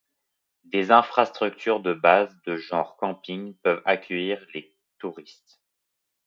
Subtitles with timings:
[0.63, 5.61] Des infrastructures de base de genre camping peuvent accueillir les touristes.